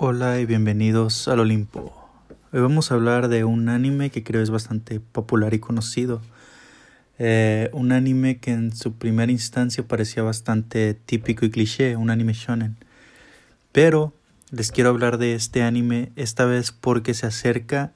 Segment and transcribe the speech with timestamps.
[0.00, 1.92] Hola y bienvenidos al Olimpo.
[2.52, 6.22] Hoy vamos a hablar de un anime que creo es bastante popular y conocido.
[7.18, 12.32] Eh, un anime que en su primera instancia parecía bastante típico y cliché, un anime
[12.32, 12.76] shonen.
[13.72, 14.12] Pero
[14.52, 17.90] les quiero hablar de este anime esta vez porque se acerca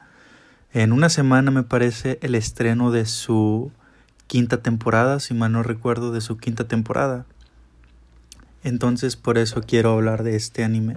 [0.72, 3.70] en una semana me parece el estreno de su
[4.26, 7.26] quinta temporada, si mal no recuerdo, de su quinta temporada.
[8.64, 10.96] Entonces por eso quiero hablar de este anime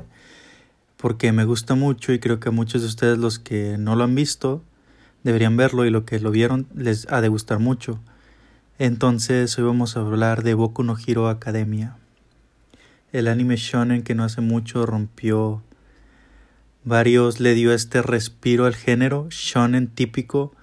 [1.06, 4.04] porque me gusta mucho y creo que a muchos de ustedes los que no lo
[4.04, 4.64] han visto
[5.24, 8.00] deberían verlo y lo que lo vieron les ha de gustar mucho.
[8.80, 11.96] Entonces hoy vamos a hablar de Boku no Hero Academia.
[13.12, 15.62] El anime shonen que no hace mucho rompió
[16.84, 20.54] varios le dio este respiro al género shonen típico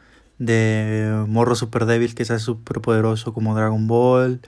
[0.40, 4.40] de morro super débil que se hace super poderoso como Dragon Ball,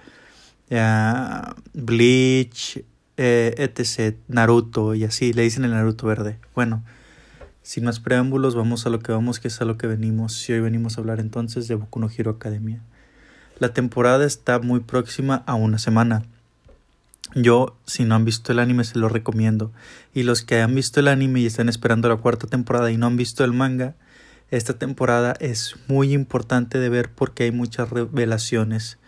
[1.72, 2.84] Bleach,
[3.16, 4.16] eh, etc.
[4.28, 6.38] Naruto y así, le dicen el Naruto verde.
[6.54, 6.82] Bueno,
[7.62, 10.48] sin más preámbulos, vamos a lo que vamos, que es a lo que venimos.
[10.48, 12.82] Y hoy venimos a hablar entonces de Boku no Academia.
[13.58, 16.24] La temporada está muy próxima a una semana.
[17.34, 19.72] Yo, si no han visto el anime, se lo recomiendo.
[20.12, 23.06] Y los que han visto el anime y están esperando la cuarta temporada y no
[23.06, 23.94] han visto el manga,
[24.50, 28.98] esta temporada es muy importante de ver porque hay muchas revelaciones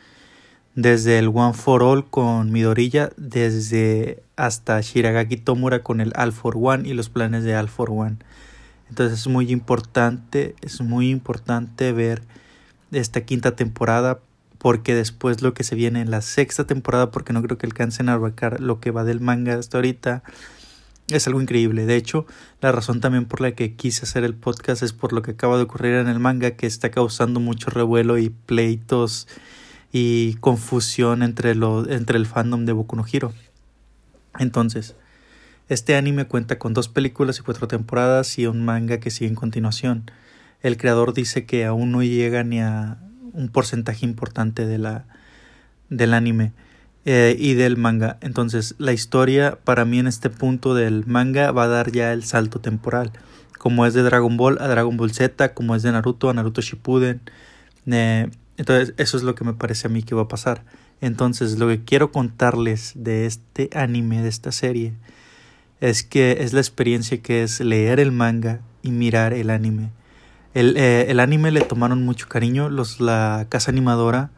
[0.76, 6.54] desde el One for All con Midorilla, desde hasta Shiragaki Tomura con el All for
[6.60, 8.18] One y los planes de All for One.
[8.90, 12.22] Entonces es muy importante, es muy importante ver
[12.92, 14.20] esta quinta temporada
[14.58, 18.10] porque después lo que se viene en la sexta temporada, porque no creo que alcancen
[18.10, 20.22] a abarcar lo que va del manga hasta ahorita,
[21.08, 21.86] es algo increíble.
[21.86, 22.26] De hecho,
[22.60, 25.56] la razón también por la que quise hacer el podcast es por lo que acaba
[25.56, 29.26] de ocurrir en el manga, que está causando mucho revuelo y pleitos
[29.92, 33.32] y confusión entre, lo, entre el fandom de Boku no Hero.
[34.38, 34.94] Entonces,
[35.68, 39.34] este anime cuenta con dos películas y cuatro temporadas y un manga que sigue en
[39.34, 40.10] continuación.
[40.62, 42.98] El creador dice que aún no llega ni a
[43.32, 45.04] un porcentaje importante de la,
[45.90, 46.52] del anime
[47.04, 48.18] eh, y del manga.
[48.20, 52.24] Entonces, la historia para mí en este punto del manga va a dar ya el
[52.24, 53.12] salto temporal.
[53.58, 56.60] Como es de Dragon Ball a Dragon Ball Z, como es de Naruto a Naruto
[56.60, 57.20] Shippuden.
[57.86, 60.64] Eh, entonces, eso es lo que me parece a mí que va a pasar.
[61.00, 64.94] Entonces, lo que quiero contarles de este anime, de esta serie,
[65.80, 69.90] es que es la experiencia que es leer el manga y mirar el anime.
[70.54, 74.30] El, eh, el anime le tomaron mucho cariño, los, la casa animadora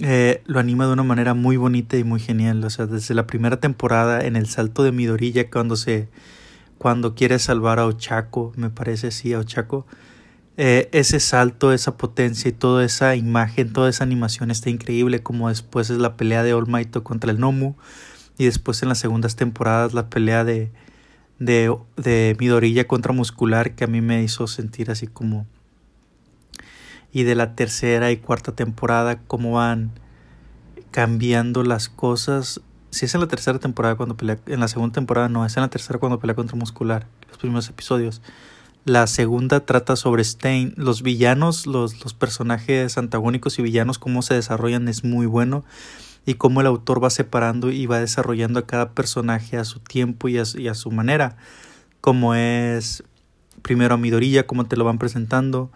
[0.00, 2.64] eh, lo anima de una manera muy bonita y muy genial.
[2.64, 6.08] O sea, desde la primera temporada, en el salto de Midorilla, cuando se
[6.78, 9.86] cuando quiere salvar a Ochako, me parece, sí, a Ochako,
[10.56, 15.48] eh, ese salto, esa potencia y toda esa imagen, toda esa animación está increíble, como
[15.48, 17.74] después es la pelea de All Might contra el Nomu
[18.36, 20.70] y después en las segundas temporadas la pelea de,
[21.38, 25.46] de, de Midorilla contra Muscular que a mí me hizo sentir así como
[27.12, 29.92] y de la tercera y cuarta temporada cómo van
[30.90, 32.60] cambiando las cosas.
[32.90, 35.62] Si es en la tercera temporada cuando pelea en la segunda temporada no es en
[35.62, 38.20] la tercera cuando pelea contra Muscular los primeros episodios
[38.84, 40.74] la segunda trata sobre Stein.
[40.76, 45.64] Los villanos, los, los personajes antagónicos y villanos, cómo se desarrollan es muy bueno.
[46.24, 50.28] Y cómo el autor va separando y va desarrollando a cada personaje a su tiempo
[50.28, 51.36] y a, su manera.
[52.00, 53.02] Como es
[53.62, 55.70] primero a Midorilla, cómo te lo van presentando.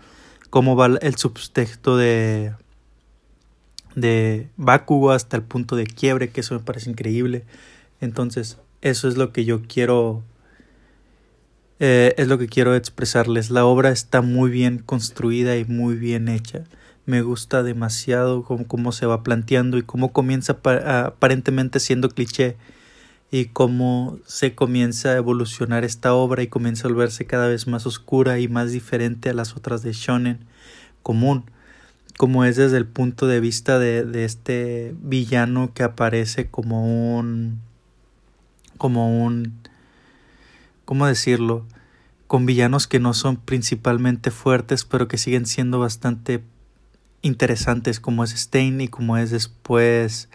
[0.50, 2.54] Cómo va el subtexto de,
[3.96, 7.44] de Bakugo hasta el punto de quiebre, que eso me parece increíble.
[8.00, 10.22] Entonces, eso es lo que yo quiero
[11.78, 13.50] eh, es lo que quiero expresarles.
[13.50, 16.64] La obra está muy bien construida y muy bien hecha.
[17.04, 22.56] Me gusta demasiado cómo, se va planteando y cómo comienza aparentemente siendo cliché
[23.30, 27.86] y cómo se comienza a evolucionar esta obra y comienza a volverse cada vez más
[27.86, 30.38] oscura y más diferente a las otras de shonen
[31.02, 31.44] común
[32.16, 37.60] como es desde el punto de vista de, de este villano que aparece como un
[38.78, 39.52] como un
[40.84, 41.66] ¿cómo decirlo?
[42.26, 46.42] Con villanos que no son principalmente fuertes, pero que siguen siendo bastante
[47.22, 50.28] interesantes, como es Stein y como es después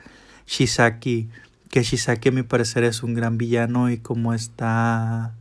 [0.48, 1.30] Shisaki,
[1.70, 5.34] que Shisaki a mi parecer es un gran villano y como está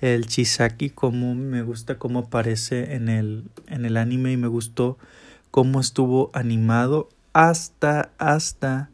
[0.00, 4.98] el Shisaki, como me gusta cómo aparece en el, en el anime y me gustó
[5.50, 8.90] cómo estuvo animado hasta, hasta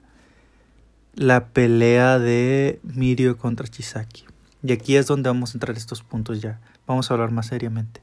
[1.14, 4.30] la pelea de Mirio contra Chisaki.
[4.62, 6.61] Y aquí es donde vamos a entrar estos puntos ya.
[6.87, 8.03] Vamos a hablar más seriamente.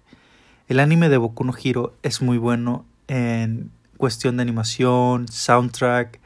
[0.68, 6.20] El anime de Boku no Hero es muy bueno en cuestión de animación, soundtrack,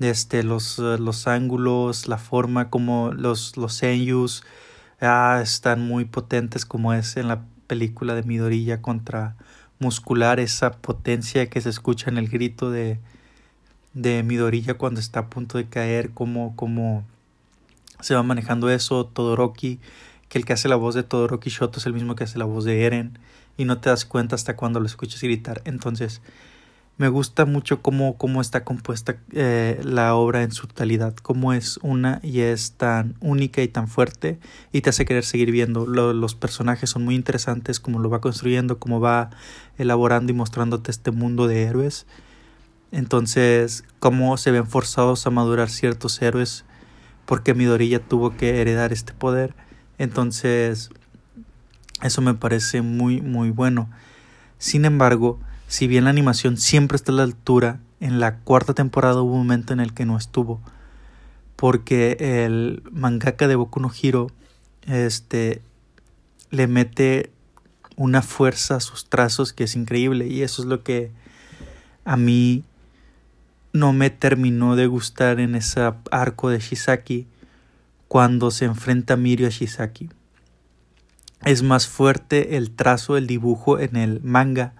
[0.00, 3.82] este, los, los ángulos, la forma como los, los
[5.00, 9.36] ah, están muy potentes como es en la película de Midorilla contra
[9.78, 13.00] Muscular, esa potencia que se escucha en el grito de,
[13.92, 17.04] de Midorilla cuando está a punto de caer, como, como
[18.00, 19.80] se va manejando eso, Todoroki,
[20.28, 22.44] que el que hace la voz de Todoroki Shoto es el mismo que hace la
[22.44, 23.18] voz de Eren,
[23.56, 25.62] y no te das cuenta hasta cuando lo escuchas gritar.
[25.64, 26.20] Entonces,
[26.96, 31.78] me gusta mucho cómo, cómo está compuesta eh, la obra en su totalidad, cómo es
[31.82, 34.38] una y es tan única y tan fuerte
[34.70, 35.86] y te hace querer seguir viendo.
[35.86, 39.30] los personajes son muy interesantes, cómo lo va construyendo, cómo va
[39.76, 42.06] elaborando y mostrándote este mundo de héroes.
[42.92, 46.64] Entonces, cómo se ven forzados a madurar ciertos héroes
[47.26, 49.54] porque Midorilla tuvo que heredar este poder.
[49.98, 50.90] Entonces,
[52.02, 53.88] eso me parece muy, muy bueno.
[54.58, 55.38] Sin embargo,
[55.68, 59.38] si bien la animación siempre está a la altura, en la cuarta temporada hubo un
[59.38, 60.60] momento en el que no estuvo.
[61.56, 64.30] Porque el mangaka de Boku no Hiro
[64.82, 65.62] este,
[66.50, 67.30] le mete
[67.96, 70.26] una fuerza a sus trazos que es increíble.
[70.26, 71.12] Y eso es lo que
[72.04, 72.64] a mí
[73.74, 77.26] no me terminó de gustar en ese arco de Shisaki
[78.06, 80.10] cuando se enfrenta Mirio a Shisaki.
[81.44, 84.74] Es más fuerte el trazo, el dibujo en el manga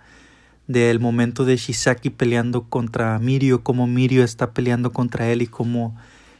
[0.68, 5.96] del momento de Shisaki peleando contra Mirio, como Mirio está peleando contra él y cómo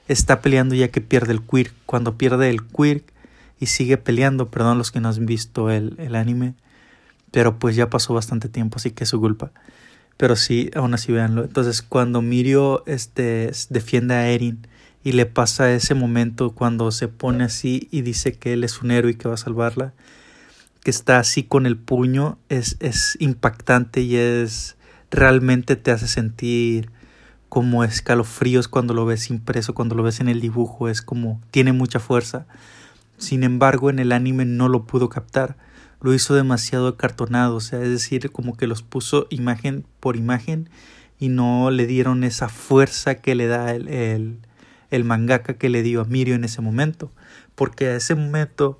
[0.07, 1.75] está peleando ya que pierde el quirk.
[1.87, 3.05] Cuando pierde el quirk
[3.59, 6.55] y sigue peleando, perdón los que no han visto el, el anime,
[7.33, 9.51] pero pues ya pasó bastante tiempo, así que es su culpa.
[10.17, 11.45] Pero sí, aún así véanlo.
[11.45, 14.67] Entonces cuando Mirio este, defiende a Erin
[15.03, 18.91] y le pasa ese momento cuando se pone así y dice que él es un
[18.91, 19.93] héroe y que va a salvarla,
[20.83, 24.77] que está así con el puño es, es impactante y es
[25.11, 26.91] realmente te hace sentir
[27.49, 31.73] como escalofríos cuando lo ves impreso, cuando lo ves en el dibujo, es como tiene
[31.73, 32.47] mucha fuerza.
[33.17, 35.57] Sin embargo, en el anime no lo pudo captar,
[36.05, 40.69] lo hizo demasiado acartonado, o sea, es decir, como que los puso imagen por imagen
[41.19, 44.39] y no le dieron esa fuerza que le da el, el,
[44.91, 47.11] el mangaka que le dio a Mirio en ese momento,
[47.55, 48.79] porque a ese momento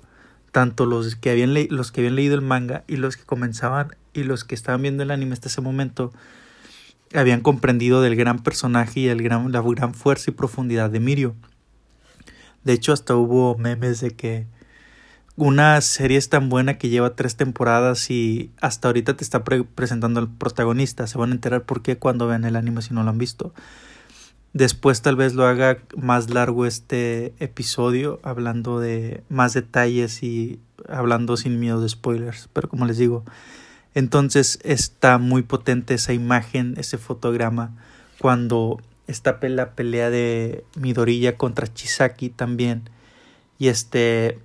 [0.51, 4.21] tanto los que habían, los que habían leído el manga y los que comenzaban y
[4.21, 6.13] los que estaban viendo el anime hasta ese momento
[7.15, 11.35] habían comprendido del gran personaje y el gran, la gran fuerza y profundidad de Mirio.
[12.63, 14.45] De hecho, hasta hubo memes de que
[15.37, 20.19] una serie es tan buena que lleva tres temporadas y hasta ahorita te está presentando
[20.19, 21.07] al protagonista.
[21.07, 23.53] Se van a enterar por qué cuando vean el anime si no lo han visto.
[24.53, 31.35] Después tal vez lo haga más largo este episodio, hablando de más detalles y hablando
[31.35, 32.47] sin miedo de spoilers.
[32.53, 33.25] Pero como les digo,
[33.93, 37.75] entonces está muy potente esa imagen, ese fotograma,
[38.19, 42.89] cuando está la pelea de Midorilla contra Chisaki también.
[43.59, 44.39] Y este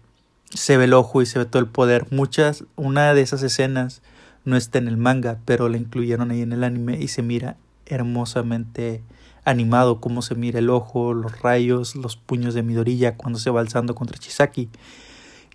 [0.51, 2.07] se ve el ojo y se ve todo el poder.
[2.11, 4.03] Muchas, una de esas escenas
[4.45, 7.57] no está en el manga, pero la incluyeron ahí en el anime y se mira
[7.87, 9.03] hermosamente
[9.45, 13.61] animado cómo se mira el ojo, los rayos, los puños de Midorilla cuando se va
[13.61, 14.69] alzando contra Chisaki.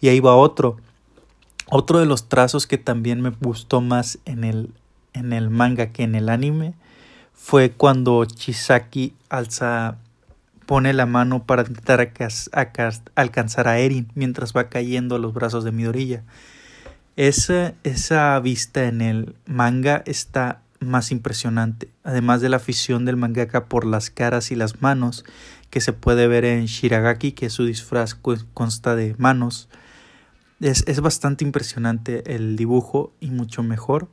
[0.02, 0.78] Y ahí va otro.
[1.68, 4.70] Otro de los trazos que también me gustó más en el,
[5.14, 6.74] en el manga que en el anime
[7.34, 9.98] fue cuando Chisaki alza
[10.66, 12.12] pone la mano para intentar
[13.16, 16.24] alcanzar a Erin mientras va cayendo a los brazos de Midorilla.
[17.16, 23.66] Esa, esa vista en el manga está más impresionante, además de la afición del mangaka
[23.66, 25.24] por las caras y las manos
[25.70, 29.70] que se puede ver en Shiragaki, que su disfraz consta de manos.
[30.60, 34.10] Es, es bastante impresionante el dibujo y mucho mejor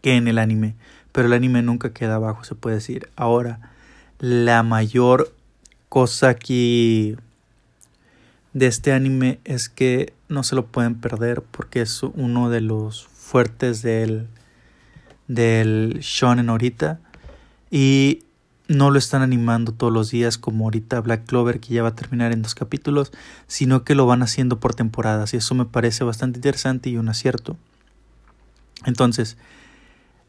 [0.00, 0.74] que en el anime,
[1.12, 3.08] pero el anime nunca queda abajo, se puede decir.
[3.16, 3.71] Ahora,
[4.22, 5.34] la mayor
[5.88, 7.16] cosa aquí
[8.52, 13.04] de este anime es que no se lo pueden perder porque es uno de los
[13.08, 14.28] fuertes del
[15.26, 17.00] del shonen ahorita
[17.68, 18.22] y
[18.68, 21.96] no lo están animando todos los días como ahorita Black Clover que ya va a
[21.96, 23.10] terminar en dos capítulos,
[23.48, 27.08] sino que lo van haciendo por temporadas y eso me parece bastante interesante y un
[27.08, 27.56] acierto.
[28.84, 29.36] Entonces,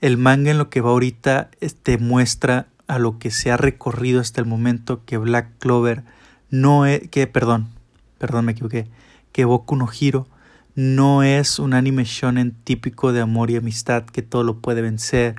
[0.01, 3.57] el manga en lo que va ahorita te este, muestra a lo que se ha
[3.57, 6.03] recorrido hasta el momento que Black Clover
[6.49, 7.69] no es que perdón,
[8.17, 8.87] perdón me equivoqué,
[9.31, 10.27] que Boku no Hiro
[10.75, 15.35] no es un anime shonen típico de amor y amistad que todo lo puede vencer,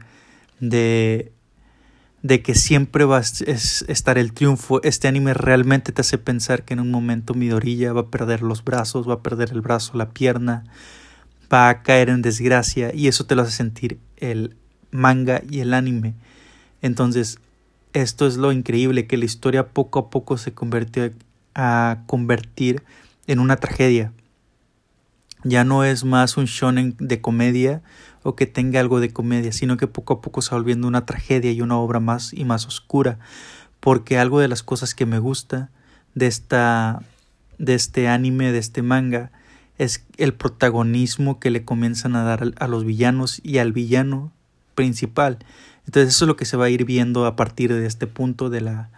[0.60, 1.32] de,
[2.22, 4.82] de que siempre va a estar el triunfo.
[4.82, 8.62] Este anime realmente te hace pensar que en un momento Midorilla va a perder los
[8.64, 10.64] brazos, va a perder el brazo, la pierna,
[11.52, 14.56] va a caer en desgracia y eso te lo hace sentir el
[14.92, 16.14] manga y el anime.
[16.84, 17.38] Entonces,
[17.94, 21.10] esto es lo increíble, que la historia poco a poco se convirtió
[21.54, 22.82] a convertir
[23.26, 24.12] en una tragedia.
[25.44, 27.80] Ya no es más un shonen de comedia
[28.22, 31.06] o que tenga algo de comedia, sino que poco a poco se va volviendo una
[31.06, 33.18] tragedia y una obra más y más oscura,
[33.80, 35.70] porque algo de las cosas que me gusta
[36.14, 37.00] de esta
[37.56, 39.32] de este anime, de este manga,
[39.78, 44.32] es el protagonismo que le comienzan a dar a los villanos y al villano
[44.74, 45.38] principal.
[45.86, 48.50] Entonces eso es lo que se va a ir viendo a partir de este punto
[48.50, 48.90] de la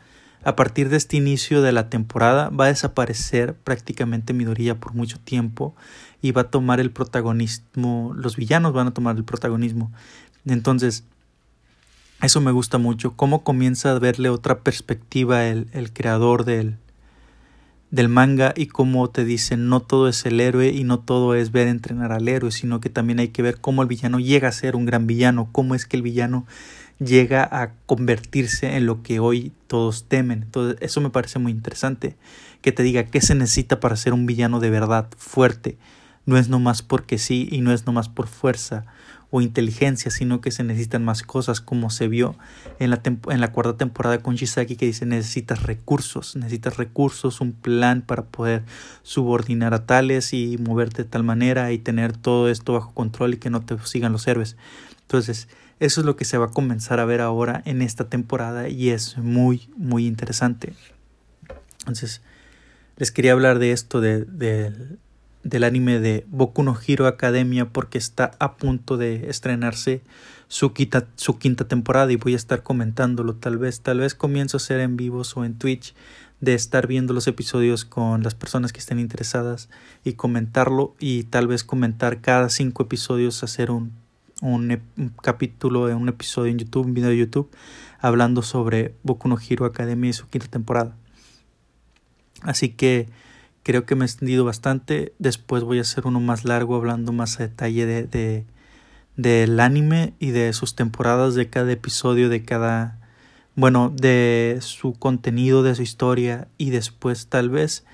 [0.45, 5.18] a partir de este inicio de la temporada va a desaparecer prácticamente Midoriya por mucho
[5.18, 5.75] tiempo
[6.23, 9.90] y va a tomar el protagonismo, los villanos van a tomar el protagonismo.
[10.45, 11.02] Entonces,
[12.23, 16.76] eso me gusta mucho, cómo comienza a verle otra perspectiva el, el creador del,
[17.90, 21.52] del manga y cómo te dicen no todo es el héroe y no todo es
[21.52, 24.52] ver entrenar al héroe, sino que también hay que ver cómo el villano llega a
[24.52, 26.47] ser un gran villano, cómo es que el villano
[26.99, 30.43] llega a convertirse en lo que hoy todos temen.
[30.45, 32.16] Entonces, eso me parece muy interesante,
[32.62, 35.78] que te diga qué se necesita para ser un villano de verdad fuerte.
[36.25, 38.87] No es nomás porque sí y no es nomás por fuerza
[39.30, 42.37] o inteligencia, sino que se necesitan más cosas, como se vio
[42.78, 47.52] en la, en la cuarta temporada con Shisaki, que dice necesitas recursos, necesitas recursos, un
[47.52, 48.62] plan para poder
[49.02, 53.38] subordinar a tales y moverte de tal manera y tener todo esto bajo control y
[53.38, 54.56] que no te sigan los héroes.
[55.02, 58.68] Entonces, eso es lo que se va a comenzar a ver ahora en esta temporada
[58.68, 60.73] y es muy, muy interesante.
[61.80, 62.23] Entonces,
[62.97, 64.25] les quería hablar de esto, de,
[65.48, 70.02] del anime de Boku no Hero Academia, porque está a punto de estrenarse
[70.48, 73.34] su quinta, su quinta temporada y voy a estar comentándolo.
[73.34, 75.94] Tal vez, tal vez comienzo a hacer en vivos o en Twitch
[76.40, 79.70] de estar viendo los episodios con las personas que estén interesadas
[80.04, 83.92] y comentarlo y tal vez comentar cada cinco episodios hacer un
[84.42, 84.82] un,
[85.22, 87.50] capítulo de un episodio en YouTube, un video de YouTube,
[88.00, 90.96] hablando sobre Boku no Hero Academia y su quinta temporada.
[92.42, 93.08] Así que
[93.66, 95.12] creo que me he extendido bastante.
[95.18, 98.46] Después voy a hacer uno más largo hablando más a detalle de, de
[99.16, 103.00] del anime y de sus temporadas, de cada episodio, de cada
[103.56, 107.85] bueno, de su contenido, de su historia y después tal vez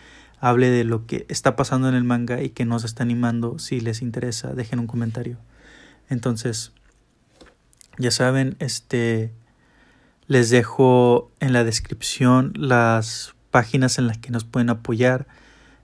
[0.41, 3.59] hable de lo que está pasando en el manga y que nos está animando.
[3.59, 5.39] Si les interesa, dejen un comentario.
[6.11, 6.73] Entonces,
[7.97, 9.33] ya saben, este
[10.27, 15.27] les dejo en la descripción las páginas en las que nos pueden apoyar.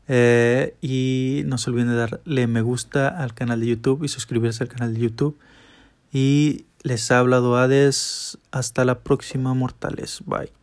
[0.09, 4.65] Eh, y no se olviden de darle me gusta al canal de YouTube y suscribirse
[4.65, 5.39] al canal de YouTube.
[6.13, 8.39] Y les ha hablado Hades.
[8.51, 10.23] Hasta la próxima, mortales.
[10.27, 10.58] Bye.